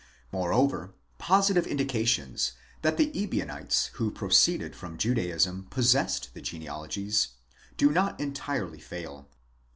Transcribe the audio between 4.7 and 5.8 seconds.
from Judaism